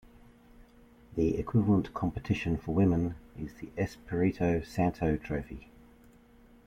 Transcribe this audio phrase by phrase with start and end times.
[1.15, 5.69] The equivalent competition for women is the Espirito Santo Trophy.